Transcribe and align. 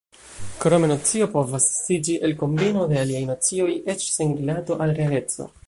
Krome 0.61 0.87
nocio 0.91 1.27
povas 1.33 1.67
estiĝi 1.73 2.15
el 2.29 2.33
kombino 2.41 2.87
de 2.93 2.99
aliaj 3.03 3.23
nocioj 3.29 3.69
eĉ 3.95 4.09
sen 4.17 4.35
rilato 4.41 4.83
al 4.87 4.99
realeco. 5.03 5.51